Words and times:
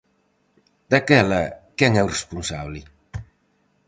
Daquela 0.91 1.41
quen 1.77 1.91
é 2.01 2.03
o 2.07 2.13
responsable? 2.15 2.81